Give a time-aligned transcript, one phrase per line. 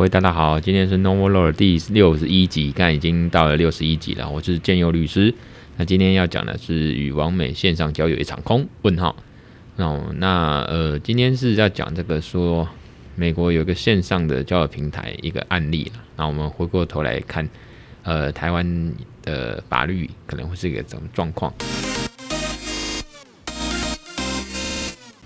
[0.00, 4.30] 各位大家好，今天是 Novel Law 第六十一集，刚已经到了六十一集了。
[4.30, 5.34] 我是建佑律师，
[5.76, 8.66] 那今天要讲的是与王美线上交友一场空？
[8.80, 9.14] 问号。
[9.76, 12.66] 那那呃，今天是要讲这个说
[13.14, 16.00] 美国有一个线上的交友平台一个案例了。
[16.16, 17.46] 那我们回过头来看，
[18.02, 21.52] 呃，台湾的法律可能会是一个怎么状况？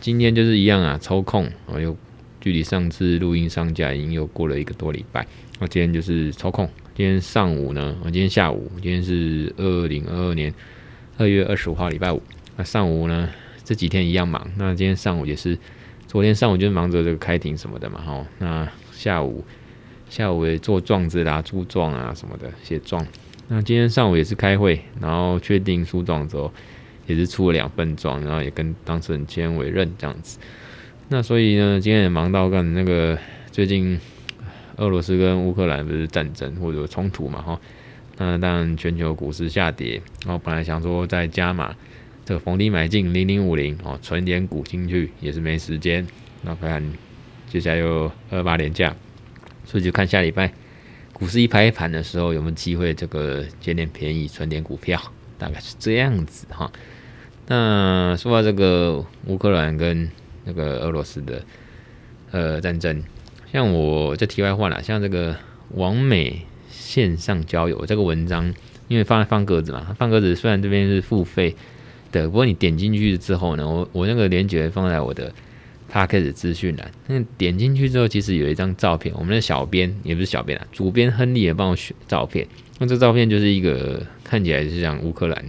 [0.00, 1.96] 今天就是一样啊，抽空我又。
[2.44, 5.26] 距离上次录音上架已经又过了一个多礼拜，
[5.60, 6.68] 我今天就是抽空。
[6.94, 10.52] 今天上午呢，我今天下午，今天是二零二二年
[11.16, 12.20] 二月二十五号礼拜五。
[12.54, 13.30] 那上午呢，
[13.64, 14.46] 这几天一样忙。
[14.58, 15.58] 那今天上午也是，
[16.06, 18.26] 昨天上午就是忙着这个开庭什么的嘛，哈。
[18.38, 19.42] 那下午
[20.10, 23.06] 下午也做状子啦、诉状啊什么的写状。
[23.48, 26.52] 那今天上午也是开会，然后确定诉状之后，
[27.06, 30.38] 也是出了两份状，然后也跟当事人签委任这样子。
[31.08, 33.18] 那所以呢，今天也忙到干那个
[33.52, 34.00] 最近
[34.76, 37.60] 俄罗斯跟乌克兰不是战争或者冲突嘛哈，
[38.16, 41.74] 那当然全球股市下跌，然后本来想说再加码
[42.24, 46.06] 这个逢低买进零零五零哦，存点股进去也是没时间，
[46.42, 46.82] 那看
[47.48, 48.96] 接下来又二八连假，
[49.64, 50.52] 所以就看下礼拜
[51.12, 55.00] 股市一拍盘的时候有没有机会这个捡点便宜存点股票，
[55.38, 56.72] 大概是这样子哈。
[57.46, 60.10] 那说到这个乌克兰跟
[60.44, 61.42] 那个俄罗斯的
[62.30, 63.02] 呃战争，
[63.52, 65.36] 像我这题外话啦，像这个
[65.70, 68.52] 网美线上交友这个文章，
[68.88, 71.54] 因为放在方格子嘛，方格子虽然这边是付费
[72.12, 75.32] 的，不过你点进去之后呢，我我那个链接放在我的
[75.90, 82.46] Podcast 资讯栏，那点进去之后，其实有一张照片，我们的小编也不是小编啊，主编亨利也帮我选照片，
[82.78, 85.44] 那这照片就是一个看起来是像乌克兰。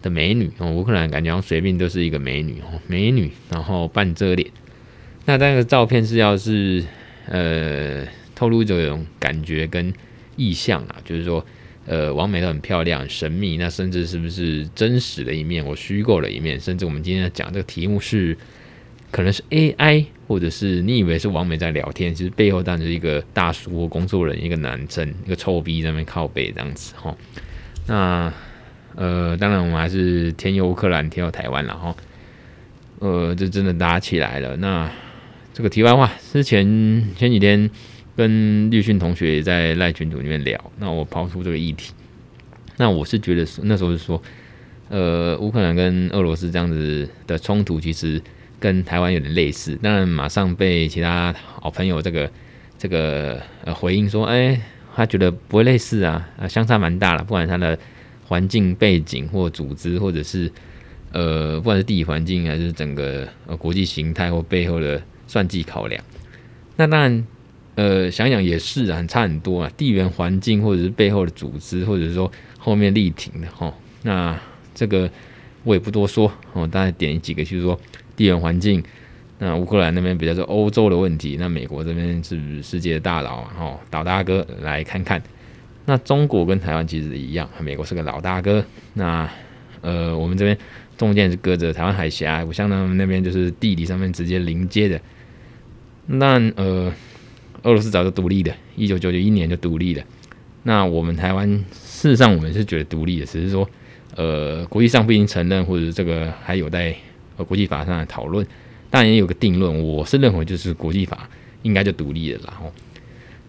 [0.00, 4.48] 的美女哦，乌克兰感觉好像随便都是一个美女哦，美女，然后半遮脸。
[5.24, 6.84] 那那个照片是要是
[7.26, 9.92] 呃透露这种感觉跟
[10.36, 11.44] 意象啊，就是说
[11.84, 16.58] 呃王美都很漂亮、很神秘，那甚至是不是真实的一面或虚构的一面？
[16.58, 18.36] 甚至我们今天要讲这个题目是
[19.10, 27.16] 可能是 AI，或者是你以为是王美在聊天，其实背后当然是一个大叔或工作人，一个男生，一个臭逼在那边靠背这样子哈。
[27.86, 28.32] 那。
[29.00, 31.94] 呃，当然我们还是天佑乌克兰，天佑台湾了哈。
[32.98, 34.56] 呃，这真的打起来了。
[34.56, 34.90] 那
[35.54, 36.66] 这个题外话，之前
[37.14, 37.70] 前几天
[38.16, 41.92] 跟绿训同学也在赖群组里面聊，那我抛出这个议题。
[42.76, 44.20] 那我是觉得那时候是说，
[44.88, 48.20] 呃，乌克兰跟俄罗斯这样子的冲突，其实
[48.58, 49.78] 跟台湾有点类似。
[49.80, 52.28] 当然，马上被其他好朋友这个
[52.76, 54.60] 这个呃回应说，哎，
[54.96, 57.78] 他觉得不会类似啊，啊，相差蛮大了，不管他的。
[58.28, 60.52] 环境背景或组织，或者是
[61.12, 66.04] 呃，不管是地理环境还是整个呃国际形态或背后的算计考量，
[66.76, 67.26] 那当然
[67.76, 69.72] 呃想想也是啊，很差很多啊。
[69.78, 73.72] 地缘环境或者是背后的组织，或者是说后面力挺的哈，
[74.02, 74.38] 那
[74.74, 75.10] 这个
[75.64, 77.80] 我也不多说哦，大概点几个，就是说
[78.14, 78.84] 地缘环境，
[79.38, 85.22] 那乌克兰那边比较是欧洲的问题，那美国这边是世界的大佬啊，哈，老大哥来看看。
[85.88, 88.62] 那中国跟台湾其实一样，美国是个老大哥。
[88.92, 89.26] 那
[89.80, 90.54] 呃，我们这边
[90.98, 95.00] 中间是隔着台湾海峡，不像他们那边就是地理上面直接临接的。
[96.04, 96.92] 那呃，
[97.62, 100.04] 俄罗斯早就独立的，一九九九一年就独立了。
[100.64, 103.66] 那我们台湾事实上我们是觉得独立的，只是说
[104.14, 106.94] 呃，国际上不一定承认，或者这个还有待
[107.46, 108.46] 国际法上的讨论。
[108.90, 111.26] 当然也有个定论，我是认为就是国际法
[111.62, 112.70] 应该就独立了，然后。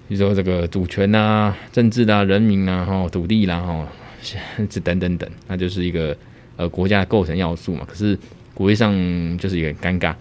[0.09, 3.87] 比如说这个主权啊、政治啊、人民啊、哈土地啦、哈
[4.67, 6.17] 这等等等，那就是一个
[6.57, 7.85] 呃国家的构成要素嘛。
[7.87, 8.17] 可是
[8.55, 8.91] 国际上
[9.37, 10.15] 就是一个尴尬。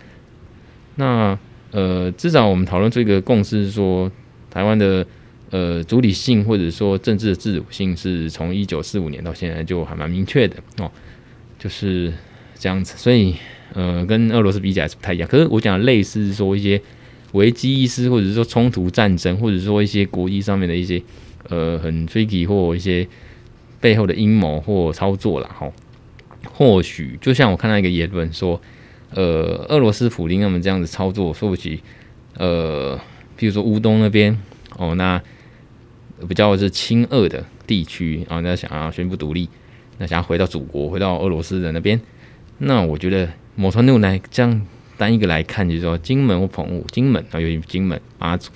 [0.96, 1.38] 那
[1.70, 4.12] 呃，至少我们讨论出一个共识，是说
[4.50, 5.06] 台湾的
[5.49, 10.91] 呃主体性或者说政治的自主性，是从一九四五年到现在就还蛮明确的哦，
[11.58, 12.12] 就是
[12.58, 12.94] 这样子。
[12.99, 13.34] 所以
[13.73, 15.26] 呃，跟俄罗斯比起来是不太一样。
[15.26, 16.79] 可是我讲的类似说一些。
[17.32, 21.02] 危机意识，或者是说冲突战争，或者说一些国际上面的一些
[21.48, 23.06] 呃很 tricky 或一些
[23.80, 25.48] 背后的阴谋或操作啦。
[25.58, 25.70] 哈。
[26.52, 28.60] 或许就像我看到一个言论说，
[29.10, 31.80] 呃，俄罗斯普丁他们这样子操作，说不起，
[32.36, 32.96] 呃，
[33.38, 34.36] 譬如说乌东那边
[34.76, 35.20] 哦，那
[36.28, 39.48] 比较是亲俄的地区啊，那想要宣布独立，
[39.98, 42.00] 那想要回到祖国，回到俄罗斯的那边，
[42.58, 44.66] 那我觉得某程度来这样。
[44.98, 48.50] 单一个来看，就是说金门或澎湖，金门啊，尤其金门、马祖，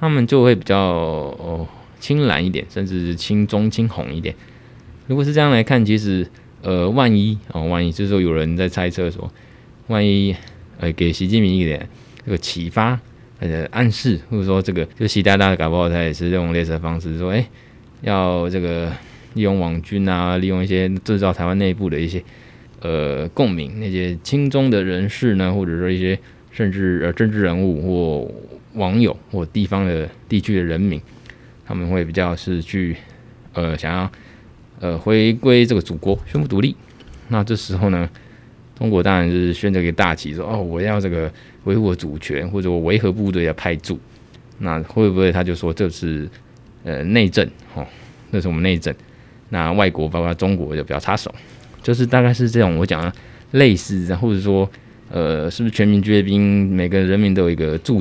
[0.00, 1.68] 他们就会比较哦
[2.00, 4.34] 青蓝一点，甚至是青中、青红一点。
[5.06, 6.26] 如果是这样来看，其实
[6.62, 9.30] 呃，万一哦，万一就是说有人在猜测说，
[9.86, 10.34] 万一
[10.80, 11.88] 呃给习近平一点
[12.24, 12.98] 这个启发，
[13.38, 17.46] 呃暗示，或者说这个就习大大搞不好他也是用类似的方式说，哎，
[18.00, 18.90] 要这个
[19.34, 22.22] 利用网军啊，利用一些制造台湾内部的一些
[22.80, 26.18] 呃共鸣，那些亲中的人士呢，或者说一些
[26.50, 28.34] 甚至呃政治人物或
[28.74, 31.00] 网友或地方的地区的人民，
[31.64, 32.96] 他们会比较是去
[33.54, 34.10] 呃想要
[34.80, 36.76] 呃回归这个祖国，宣布独立。
[37.28, 38.08] 那这时候呢，
[38.78, 41.32] 中国当然是宣这个大旗，说哦，我要这个
[41.64, 43.98] 维护主权，或者我维和部队要派驻。
[44.58, 46.28] 那会不会他就说这是
[46.84, 47.46] 呃内政？
[47.74, 47.86] 哦，
[48.30, 48.94] 那是我们内政。
[49.48, 51.34] 那外国包括中国就不要插手，
[51.82, 53.12] 就是大概是这种我讲的
[53.52, 54.68] 类似，或者说
[55.10, 56.70] 呃，是不是全民皆兵？
[56.70, 57.94] 每个人民都有一个自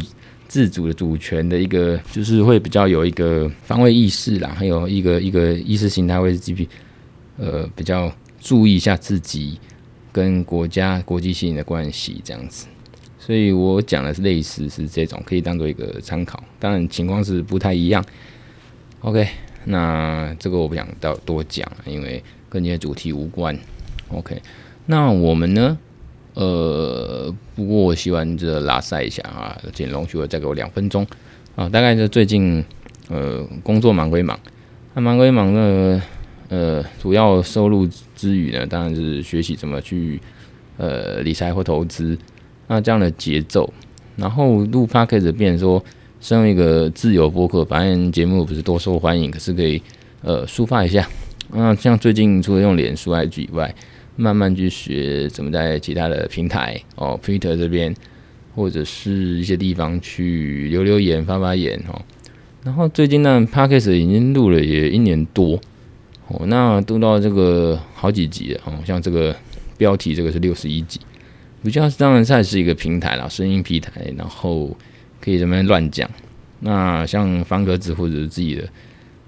[0.48, 6.68] 自主的主权的一个，就是会比较有一个防卫意识啦，还有一个一个意识形态会是比
[7.38, 8.12] 呃比较。
[8.38, 9.58] 注意一下自己
[10.12, 12.68] 跟国家国际性的关系，这样子，
[13.18, 16.44] 所以我讲的是类似是这种，可以当做一个参考。
[16.60, 18.06] 当然情况是不太一样。
[19.00, 19.28] OK，
[19.64, 22.24] 那这个我不想到多讲，因为
[22.56, 23.54] 跟你的主题无关。
[24.08, 24.42] OK，
[24.86, 25.78] 那我们呢？
[26.36, 31.06] 呃，不过我希望这拉塞一下啊，简容许我再给我两分钟
[31.58, 31.68] 啊。
[31.68, 32.64] 大概是最近
[33.10, 34.40] 呃工作忙归忙，
[34.94, 36.02] 那忙归忙呢。
[36.48, 40.22] 呃，主要收入之余呢，当然是学习怎么去
[40.78, 42.18] 呃理财或投资。
[42.68, 43.74] 那这样的节奏，
[44.16, 45.84] 然后录 Podcast 变说，
[46.22, 49.82] 身为一个自由播客，反正节目不是多受欢迎，可是可以
[50.22, 51.08] 呃抒发一下。
[51.52, 53.74] 那像最近除了用脸书 IG 以外，
[54.16, 57.94] 慢慢去学怎么在其他的平台哦，Twitter 这边
[58.56, 62.02] 或者是一些地方去留留言、发发言哦。
[62.64, 65.60] 然后最近呢，Podcast 已经录了也一年多。
[66.28, 69.36] 哦，那录到这个好几集了哦，像这个
[69.78, 71.00] 标题，这个是六十一集，
[71.62, 74.76] 比较当然算是一个平台啦，声音平台，然后
[75.22, 76.10] 可以这么乱讲。
[76.62, 78.68] 那像方格子或者是自己的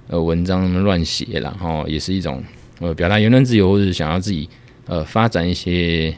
[0.08, 2.44] 呃文章乱写，然后也是一种
[2.80, 4.50] 呃表达言论自由，或者是想要自己
[4.86, 6.16] 呃发展一些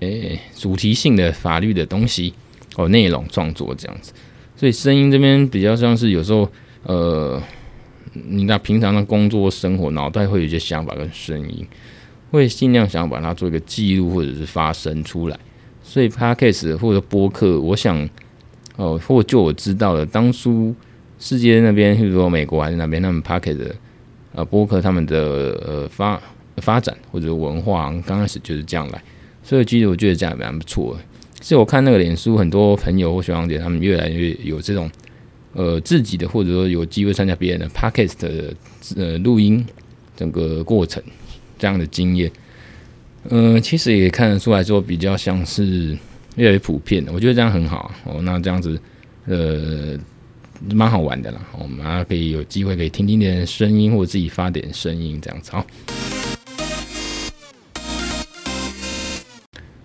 [0.00, 2.32] 诶、主题性的法律的东西
[2.76, 4.12] 哦，内容创作这样子。
[4.56, 6.50] 所以声音这边比较像是有时候
[6.84, 7.42] 呃。
[8.24, 11.64] 你那平常的工作生活，脑袋会有一些想法跟声音，
[12.32, 15.38] 会尽量想把它做一个记录或者是发声出来。
[15.84, 18.08] 所以 Podcast 或者播客，我想，
[18.76, 20.74] 哦，或就我知道的，当初
[21.18, 23.74] 世界那边，譬如说美国还是那边，他们 pocket 的
[24.34, 25.18] 呃播客，他们的
[25.66, 26.20] 呃发
[26.58, 29.02] 发展或者文化，刚开始就是这样来。
[29.42, 31.00] 所以其实我觉得这样蛮不错的。
[31.40, 34.90] 所以我看那个脸书，很多朋友或学长姐，他们越来越有这种。
[35.54, 38.54] 呃，自己的或者说有机会参加别人的 pocket 的
[38.96, 39.66] 呃录音
[40.14, 41.02] 整个过程
[41.58, 42.30] 这样的经验，
[43.30, 45.96] 嗯、其实也看得出来说比较像是
[46.36, 48.20] 越来越普遍的，我觉得这样很好哦。
[48.22, 48.78] 那这样子
[49.24, 49.98] 呃
[50.72, 55.52] 蛮好玩的啦，我们还可以有机会可以听听点声音，或者自己发点声音这样子。
[55.52, 55.66] 好，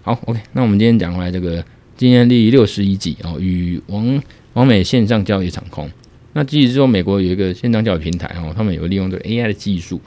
[0.02, 1.64] 好，OK，那我们今天讲回来这个
[1.96, 4.22] 今天第六十一集哦，与王。
[4.54, 5.90] 王美线上教育场控，
[6.34, 10.00] 那即使说美国有一个线上教育平台哦，他们有利用这个 AI 的技术，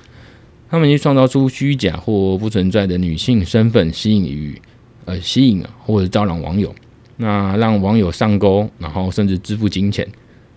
[0.70, 4.62] 他们去创造出虚假或不存在的女性身份，吸引与
[5.04, 6.72] 呃吸引啊，或者招揽网友，
[7.16, 10.06] 那让网友上钩，然后甚至支付金钱，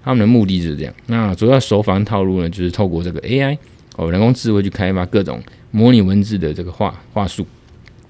[0.09, 0.93] 他们的目的就是这样。
[1.07, 3.57] 那主要手法套路呢，就是透过这个 AI
[3.95, 7.45] 哦，人工智慧去开发各种模拟文字的这个话话术，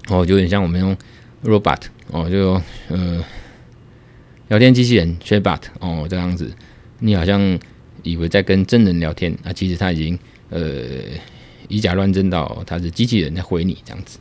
[0.08, 0.96] 哦，就有点像我们用
[1.44, 3.22] robot 哦，就呃。
[4.48, 6.50] 聊天机器人 Chatbot 哦，这样子，
[6.98, 7.56] 你好像
[8.02, 10.60] 以为在跟真人聊天啊，其实他已经呃
[11.68, 14.18] 以假乱真到他是机器人在回你这样子，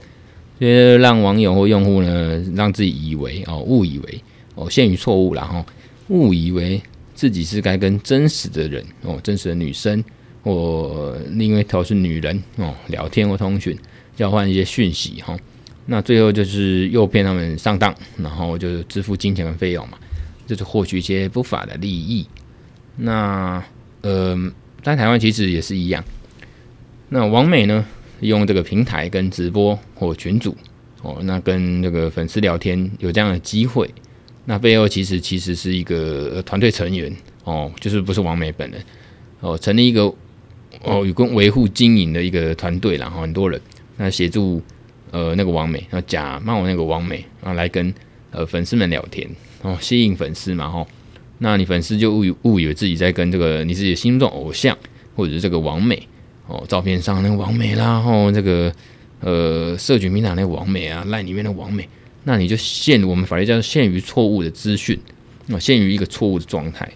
[0.59, 4.21] 所以让网友或用户呢，让自己以为哦误以为
[4.53, 5.65] 哦陷于错误，然后
[6.09, 6.79] 误以为
[7.19, 10.01] 自己是该跟真实的人哦真实的女生
[10.41, 13.77] 或另外一头是女人哦聊天或通讯，
[14.15, 15.37] 交换一些讯息哈，
[15.85, 19.97] 那最后就是诱骗他们上当，然后就支付金钱和费用嘛。
[20.47, 22.25] 就是获取一些不法的利益。
[22.95, 23.61] 那
[23.99, 24.35] 呃，
[24.81, 26.01] 在台湾其实也是一样。
[27.09, 27.85] 那网美呢，
[28.21, 30.55] 利用这个平台跟直播或群组
[31.01, 33.93] 哦，那跟这个粉丝聊天有这样的机会。
[34.49, 38.83] 那背后其实其实是一个团队成员哦，就是不是王美本人
[39.41, 40.11] 哦，成立一个
[40.81, 43.61] 哦有关维护经营的一个团队，然后很多人
[43.97, 44.59] 那协助
[45.11, 47.93] 呃那个王美，那假冒那个王美，啊来跟
[48.31, 49.29] 呃粉丝们聊天。
[49.61, 50.87] 哦，吸引粉丝嘛，吼，
[51.37, 54.75] 那你粉丝就误误以为自己在跟这个你自己心中偶像，
[55.15, 56.01] 或者是这个王美
[56.47, 58.73] 哦，照片上那个王美啦，吼，这个
[59.19, 61.87] 呃，社群平台那个王美啊，赖里面的王美，
[62.23, 64.99] 那你就陷我们法律叫做陷于错误的资讯
[65.47, 66.89] 哦，陷于一个错误的状态。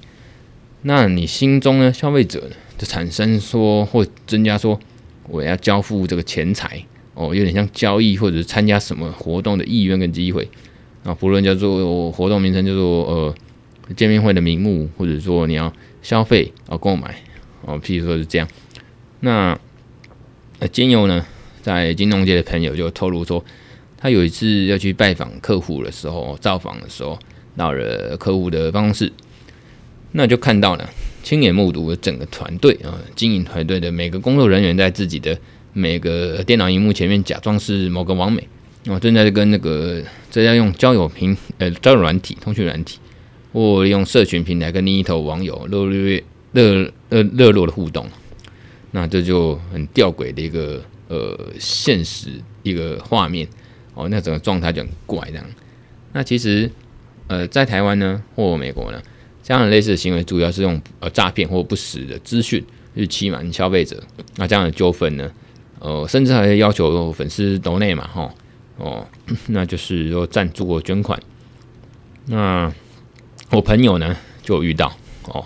[0.84, 4.80] 那你心中呢，消费者呢，就产生说或增加说，
[5.30, 10.50] 我要交付这个钱财哦，有点像交易或者是参加什么活动的意愿跟机会
[11.04, 13.36] 啊，不论叫做活动名称叫做呃
[13.96, 17.16] 见面会的名目，或者说你要消费啊购买
[17.62, 18.48] 哦，譬如说是这样。
[19.22, 19.58] 那
[20.60, 21.26] 呃，兼友呢，
[21.62, 23.44] 在金融界的朋友就透露说，
[24.04, 27.18] 他有一次要去拜访客户的时候，造访的时候，
[27.56, 29.10] 到了客户的办公室。
[30.12, 30.90] 那就看到了，
[31.24, 35.40] 亲眼目睹了整个团队啊，经营团队的每个工作人员在自己的
[35.72, 38.46] 每个电脑荧幕前面假装是某个网美
[38.88, 43.00] 啊，正在跟那个正在用交友平呃交友软体、通讯软体，
[43.54, 48.06] 或用社群平台跟另一头网友热烈热热热络的互动。
[48.92, 52.32] 那这就很吊诡的一个呃现实
[52.64, 53.48] 一个画面
[53.94, 55.46] 哦，那整个状态就很怪这样。
[56.12, 56.70] 那其实
[57.28, 59.02] 呃在台湾呢或美国呢。
[59.46, 64.02] 这样的类似的行为，主要是用呃诈骗或不实的资讯去欺瞒消费者。
[64.38, 65.30] 那这样的纠纷呢，
[65.80, 68.34] 呃，甚至还要求粉丝抖内嘛，哈，
[68.78, 69.06] 哦，
[69.48, 71.22] 那就是说赞助或捐款。
[72.28, 72.74] 那
[73.50, 74.90] 我朋友呢就有遇到
[75.26, 75.44] 哦，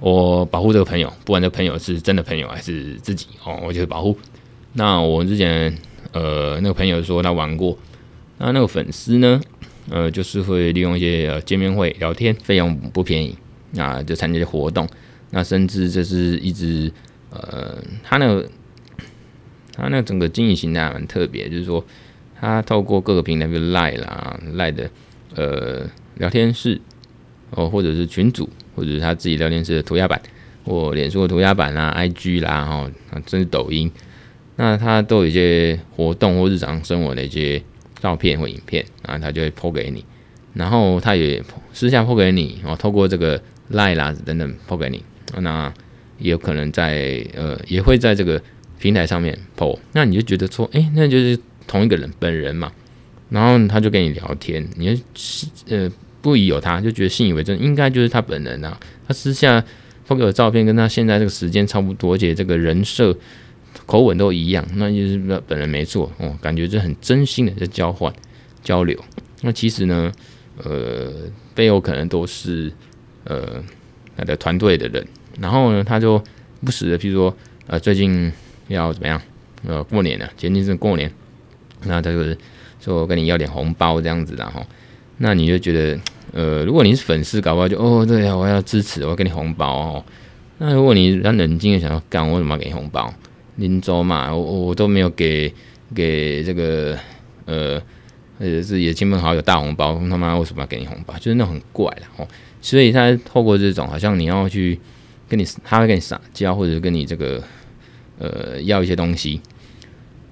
[0.00, 4.16] 我保护这个朋友，不管这朋友是真的朋友还是自己哦，我就是保护。
[4.72, 5.76] 那我之前
[6.14, 7.76] 呃那个朋友说他玩过，
[8.38, 9.38] 那那个粉丝呢？
[9.90, 13.36] 呃，就是会利用一些呃见面会聊天，费用不便宜，
[13.72, 14.88] 那就参加一些活动，
[15.28, 16.90] 那甚至就是一直
[17.28, 18.48] 呃，他那个
[19.74, 21.84] 他那整个经营形态蛮特别，就是说
[22.40, 24.88] 他透过各个平台，比如赖啦、赖的
[25.34, 25.82] 呃
[26.16, 26.80] 聊天室
[27.50, 30.18] 哦，或者是群组，或者是他自己聊天室的涂鸦板，
[30.64, 32.90] 或脸书的涂鸦板啦、IG 啦，哈，
[33.26, 33.92] 甚至抖音，
[34.56, 37.62] 那他都有一些活动或日常生活的一些。
[38.00, 40.04] 照片或影片啊，他就会 po 给你，
[40.52, 41.42] 然后他也
[41.72, 43.40] 私下 po 给你，哦，透过这个
[43.72, 45.02] Line 啦等等 po 给你，
[45.38, 45.72] 那
[46.18, 48.38] 也有可能在呃，也会在这个
[48.78, 52.70] 平台上面 po，那你就觉得说，哎，那就是同一个人本人嘛，
[53.30, 55.02] 然后他就跟你聊天，你就
[55.70, 59.64] 呃不疑有他，就觉得信以为真，应该就是他本人啊，他私下
[60.06, 63.16] po 给我照片，跟他现在这个时间差不多，而且这个人设。
[63.86, 68.12] 口吻都一样，那就是那本人没错哦，感觉这很真心的在交换
[68.62, 68.98] 交流。
[69.42, 70.12] 那其实呢，
[70.62, 71.12] 呃，
[71.54, 72.72] 背后可能都是
[73.24, 73.62] 呃
[74.16, 75.06] 他的团队的人。
[75.40, 76.22] 然后呢，他就
[76.64, 77.36] 不时的，譬如说，
[77.66, 78.32] 呃，最近
[78.68, 79.20] 要怎么样？
[79.66, 81.10] 呃，过年了，前几是过年，
[81.84, 82.38] 那他就是
[82.80, 84.64] 说跟你要点红包这样子的哈。
[85.18, 86.00] 那你就觉得，
[86.32, 90.04] 呃，如果你是粉丝，搞不好就哦，对呀，我要支持，我要给你红包哦。
[90.58, 93.12] 那如果你比较冷静的想要干，我怎么给你红包？
[93.56, 95.52] 林州嘛，我我都没有给
[95.94, 96.98] 给这个
[97.44, 97.80] 呃
[98.38, 101.14] 呃自己的亲朋好友大红包，他妈为什么要给你红包？
[101.18, 102.26] 就是那种很怪的哦。
[102.60, 104.80] 所以他透过这种，好像你要去
[105.28, 107.40] 跟你，他会跟你撒娇，或者跟你这个
[108.18, 109.40] 呃要一些东西。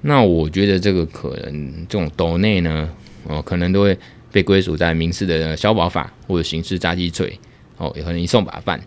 [0.00, 2.90] 那我觉得这个可能这种抖内呢，
[3.28, 3.96] 哦，可能都会
[4.32, 7.38] 被归属在民事的消保法或者刑事诈欺罪
[7.76, 8.80] 哦，也可能移送法办。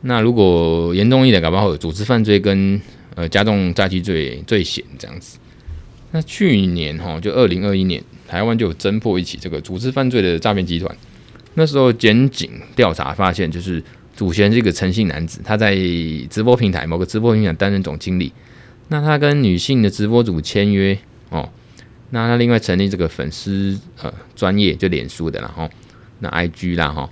[0.00, 2.80] 那如果严重一点，搞不好有组织犯罪跟。
[3.16, 5.38] 呃，加重诈欺罪罪嫌这样子。
[6.12, 10.96] 那去年哈，就二零二一年，台湾就有侦破一起这个组织犯罪的诈骗集团。
[11.54, 13.82] 那时候检警调查发现，就是
[14.14, 15.74] 主嫌是一个陈姓男子，他在
[16.30, 18.32] 直播平台某个直播平台担任总经理。
[18.88, 20.96] 那他跟女性的直播主签约
[21.30, 21.48] 哦，
[22.10, 25.68] 那他另外成立这个粉丝呃专业，就脸书的然后
[26.20, 27.10] 那 IG 啦哈，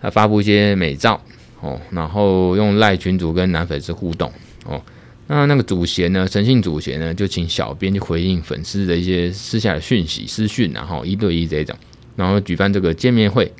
[0.00, 1.20] 他发布一些美照
[1.60, 4.32] 哦，然后用赖群组跟男粉丝互动
[4.64, 4.80] 哦。
[5.28, 11.74] 那那个主嫌呢，诚信主嫌呢，就请小编去回应粉丝的一些私下的讯息、私讯，然后一对一这种，
[12.16, 13.50] 然后举办这个见面会，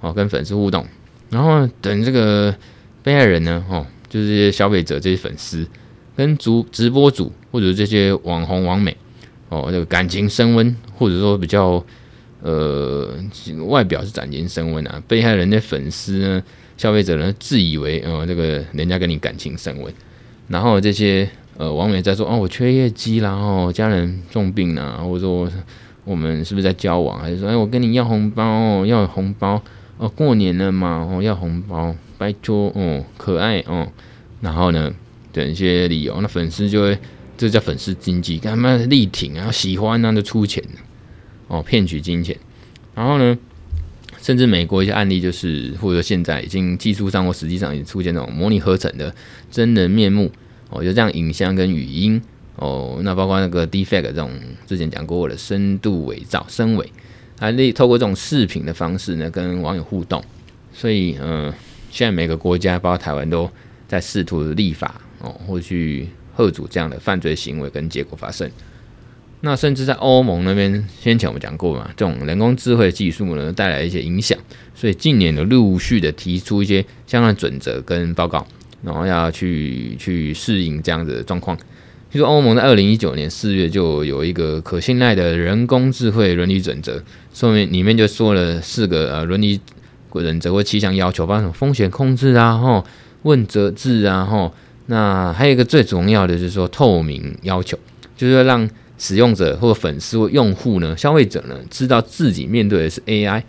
[0.00, 0.86] 哦，跟粉丝互动，
[1.30, 2.54] 然后等这个
[3.02, 5.66] 被害人呢，哦，就是这些消费者、这些粉丝
[6.14, 8.96] 跟主直播主或者这些网红网美，
[9.48, 11.84] 哦，这个感情升温，或者说比较
[12.42, 13.12] 呃
[13.66, 16.42] 外表是感情升温啊，被害人的粉丝呢、
[16.76, 19.92] 消费者呢，自以为哦，这个人家跟你感情升温。
[20.48, 25.48] 然后这些呃网友在说哦，我缺业绩啦，哦，家人重病啦，或者说
[26.04, 27.18] 我们是不是在交往？
[27.18, 29.60] 还是说哎，我跟你要红包哦，要红包
[29.98, 33.88] 哦，过年了嘛，哦，要红包，拜托哦，可爱哦。
[34.40, 34.92] 然后呢，
[35.32, 36.98] 等一些理由，那粉丝就会
[37.36, 40.62] 这叫粉丝经济，干嘛力挺啊，喜欢啊，就出钱
[41.48, 42.36] 哦，骗取金钱。
[42.94, 43.36] 然后呢，
[44.26, 49.14] 甚至美国一些案例就是，或者现在已经技术上或实际上已经出现那种模拟合成的。
[49.52, 50.28] 真人面目
[50.68, 52.20] 哦，就这样影像跟语音
[52.56, 54.28] 哦，那包括那个 deepfake 这种
[54.66, 56.92] 之前讲过的深度伪造、深伪，
[57.38, 60.20] 还可以透过这种视频的方式呢，跟网友互动，
[60.72, 61.54] 所以呃，
[61.92, 63.48] 现在每个国家包括台湾都
[63.86, 68.50] 在试图立法哦，或去遏阻这样的犯罪行为跟结果发生。
[69.42, 74.36] 那甚至在欧盟那边，先前我们讲过嘛，这种人工智慧技术呢带来一些影响，
[74.74, 78.44] 所以近年有陆续的提出一些相关准则跟报告，
[78.82, 81.56] 然后要去去适应这样子的状况。
[82.10, 87.00] 就说欧盟在二零一九年四月就有一个可信赖的人工智慧伦理准则，
[87.32, 89.60] 说明里面就说了四个呃伦理
[90.10, 92.84] 准则或七项要求，包括什么风险控制啊，吼
[93.22, 94.52] 问责制啊，吼
[94.86, 97.78] 那还有一个最重要的就是说透明要求，
[98.16, 98.68] 就是说让。
[98.98, 103.42] 使用者或粉丝或用户呢，消费者呢，知道自己面对的是 AI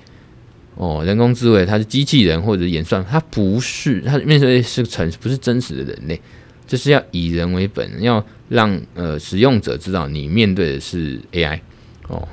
[0.76, 6.22] 哦，人工智慧，它是机器人或者演算，它不是，它面对的是诚，不是真实的人类，
[6.68, 11.60] 就是要以人为本，要让呃使用者知道你面对的是 AI
[12.08, 12.28] 哦，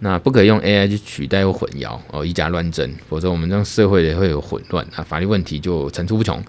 [0.00, 6.42] 那不可以用 AI 去取代或混淆哦，以假乱真，否则我们让社会也会有混乱啊，法律问题就层出不穷，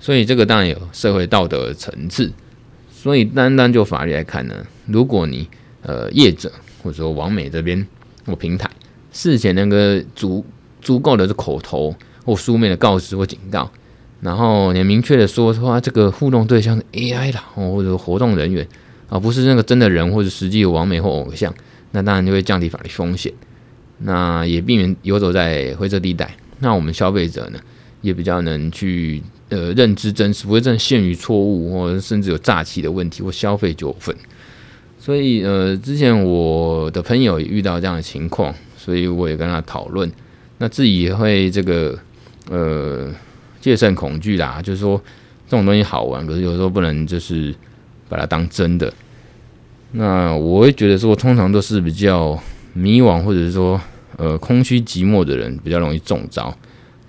[0.00, 2.32] 所以这个当然有社会道德层次。
[3.06, 5.48] 所以，单单就法律来看呢，如果你
[5.82, 6.50] 呃业者
[6.82, 7.86] 或者说网美这边
[8.24, 8.68] 或平台
[9.12, 10.44] 事前那个足
[10.82, 11.94] 足够的是口头
[12.24, 13.70] 或书面的告知或警告，
[14.20, 18.66] 然后你明确的说说这个互动对象是 AI 啦，或者活动人员
[19.08, 21.54] 而不是那个真的人或者实际的网美或偶像，
[21.92, 23.32] 那当然就会降低法律风险，
[23.98, 26.36] 那也避免游走在灰色地带。
[26.58, 27.60] 那我们消费者呢，
[28.00, 29.22] 也比较能去。
[29.48, 34.14] 呃，认知真实，不会真陷于错误，或者甚至有诈欺的问题或消费纠纷。
[34.98, 40.10] 所以，呃，之前我的朋友也遇到这样的情况，所以我也跟他讨论。
[40.58, 41.96] 那自己也会这个
[42.50, 43.08] 呃
[43.60, 45.00] 戒慎恐惧啦，就是说
[45.48, 47.54] 这种东西好玩，可是有时候不能就是
[48.08, 48.92] 把它当真的。
[49.92, 52.36] 那我会觉得说，通常都是比较
[52.72, 53.80] 迷惘或者是说
[54.16, 56.52] 呃空虚寂寞的人比较容易中招。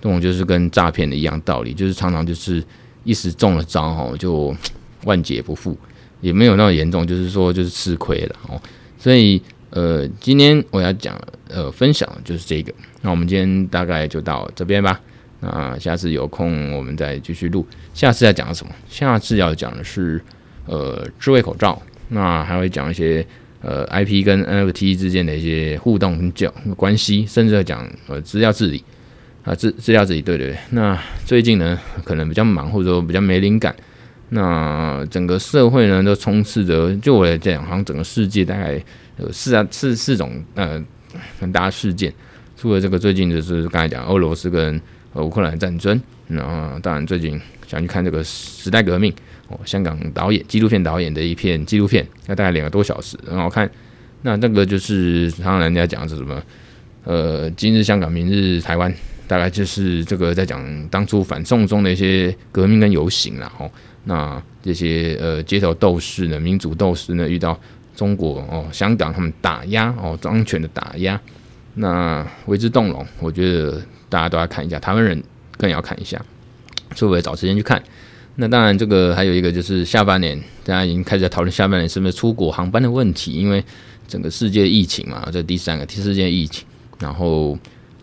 [0.00, 2.62] 这种就是跟诈骗的一样道理，就是常常就是
[3.04, 4.54] 一时中了招哈，就
[5.04, 5.76] 万劫不复，
[6.20, 8.60] 也没有那么严重，就是说就是吃亏了哦。
[8.98, 15.00] 所以呃，今天我要讲呃分享就是这个，那我们今天大概就到这边吧。
[15.40, 17.64] 那下次有空我们再继续录。
[17.94, 18.72] 下次要讲什么？
[18.88, 20.20] 下次要讲的是
[20.66, 23.24] 呃智慧口罩，那还会讲一些
[23.62, 28.82] 呃 IP 跟 NFT 之间的一些互动跟交关系，甚至要讲呃资料治理。
[29.48, 30.58] 啊，资资料自己对对对。
[30.72, 33.74] 那最近呢，可能比较忙，或者说比较没灵感。
[34.28, 38.78] 那整个社会呢，都充斥着，就我来讲，好像整个世界大概
[39.16, 40.78] 有四啊四四种呃
[41.40, 42.12] 很大事件。
[42.58, 44.78] 除了这个最近就是刚才讲俄罗斯跟
[45.14, 49.10] 乌克兰战争，然后当然最近想去看这个时代革命
[49.48, 53.70] 哦，香港导演纪录片导演的一片纪录片，那大概两个多小时，很好看。
[54.20, 56.42] 那那个就是常常人家讲是什么
[57.04, 58.92] 呃，今日香港，明日台湾。
[59.28, 63.70] 大概就是这个在讲当初反送中的一些革命跟游行然后，
[64.04, 67.56] 那这些呃街头斗士呢，民主斗士呢，遇到
[67.94, 71.20] 中国哦香港他们打压哦当权的打压，
[71.74, 73.06] 那为之动容。
[73.20, 75.22] 我觉得大家都要看一下，台湾人
[75.58, 76.18] 更要看一下，
[76.94, 77.82] 所以我也找时间去看。
[78.36, 83.62] 那当然这个还有一个就是下半年，大家已经开始在讨论下半年是不是出国航班的问题，因为
[84.06, 86.66] 整个世界疫情嘛，这第三个第四件疫情，
[86.98, 87.58] 然后。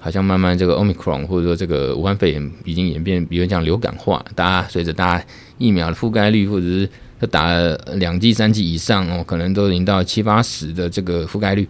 [0.05, 5.25] 好像慢慢这个 Omicron 或者说这个武汉肺炎已经演变，比如讲流感化，大家随着大家
[5.57, 6.87] 疫苗的覆盖率或者是
[7.31, 11.67] 打了两剂、三剂以上哦，可能都已经到七八十的这个覆盖率。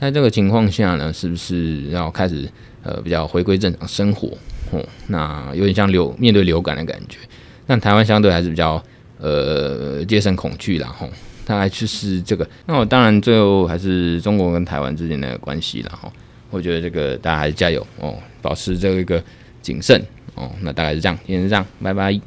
[0.00, 2.50] 在这个情况下呢，是不是要开始
[2.82, 4.28] 呃比较回归正常生活？
[4.70, 7.18] 哦，那有点像流面对流感的感觉。
[7.66, 8.82] 但台湾相对还是比较
[9.18, 10.88] 呃戒慎恐惧啦。
[10.98, 11.06] 吼、
[11.44, 12.48] 大概就是这个。
[12.64, 15.98] 那我当然最后还是中国跟台湾之间的关系了。
[16.00, 16.10] 吼。
[16.50, 19.22] 我觉得这个大家还是加油哦，保持这个
[19.62, 20.00] 谨慎
[20.34, 20.50] 哦。
[20.60, 22.20] 那大概是这样，今天是这样，拜拜。